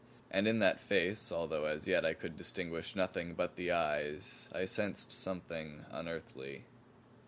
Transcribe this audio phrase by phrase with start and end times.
[0.31, 4.65] And in that face, although as yet I could distinguish nothing but the eyes, I
[4.65, 6.63] sensed something unearthly.